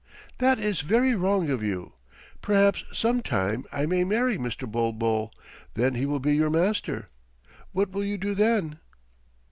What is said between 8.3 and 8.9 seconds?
then?"